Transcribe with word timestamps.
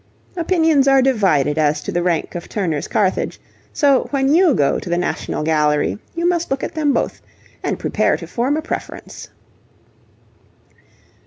Opinions 0.35 0.87
are 0.87 1.03
divided 1.03 1.59
as 1.59 1.79
to 1.83 1.91
the 1.91 2.01
rank 2.01 2.33
of 2.33 2.49
Turner's 2.49 2.87
'Carthage,' 2.87 3.39
so 3.71 4.07
when 4.09 4.33
you 4.33 4.55
go 4.55 4.79
to 4.79 4.89
the 4.89 4.97
National 4.97 5.43
Gallery, 5.43 5.99
you 6.15 6.27
must 6.27 6.49
look 6.49 6.63
at 6.63 6.73
them 6.73 6.91
both 6.91 7.21
and 7.61 7.77
prepare 7.77 8.17
to 8.17 8.25
form 8.25 8.57
a 8.57 8.63
preference. 8.63 9.29